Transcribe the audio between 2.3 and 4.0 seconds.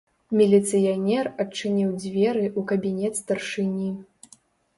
ў кабінет старшыні.